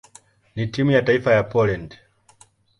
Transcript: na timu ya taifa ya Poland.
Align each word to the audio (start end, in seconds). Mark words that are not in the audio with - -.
na 0.55 0.67
timu 0.67 0.91
ya 0.91 1.01
taifa 1.01 1.33
ya 1.33 1.43
Poland. 1.43 1.97